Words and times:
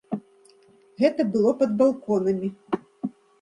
Гэта 1.01 1.21
было 1.35 1.51
пад 1.59 1.75
балконамі. 1.83 2.49